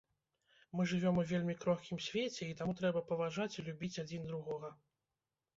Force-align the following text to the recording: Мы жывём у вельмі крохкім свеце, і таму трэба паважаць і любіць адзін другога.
Мы 0.77 0.85
жывём 0.91 1.19
у 1.23 1.25
вельмі 1.31 1.55
крохкім 1.61 2.01
свеце, 2.07 2.41
і 2.47 2.57
таму 2.63 2.75
трэба 2.79 3.05
паважаць 3.13 3.51
і 3.57 3.67
любіць 3.69 3.95
адзін 4.07 4.27
другога. 4.33 4.77